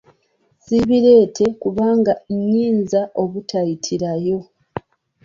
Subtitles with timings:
[0.63, 4.37] Siibireete kubanga nnyinza obutayitirayo.